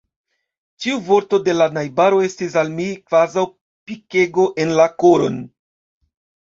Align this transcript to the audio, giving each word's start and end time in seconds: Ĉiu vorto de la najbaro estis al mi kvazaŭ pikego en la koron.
Ĉiu 0.85 0.95
vorto 1.09 1.39
de 1.49 1.55
la 1.57 1.67
najbaro 1.75 2.21
estis 2.29 2.57
al 2.63 2.73
mi 2.81 2.89
kvazaŭ 3.03 3.47
pikego 3.93 4.51
en 4.65 4.77
la 4.83 4.93
koron. 5.05 5.43